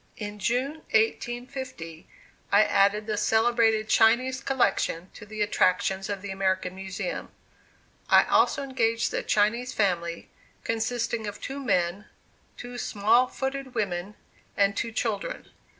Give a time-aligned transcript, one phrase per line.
[0.17, 2.07] In June 1850,
[2.51, 7.29] I added the celebrated Chinese Collection to the attractions of the American Museum.
[8.09, 10.27] I also engaged the Chinese Family,
[10.63, 12.05] consisting of two men,
[12.57, 14.15] two "small footed" women
[14.57, 15.49] and two children.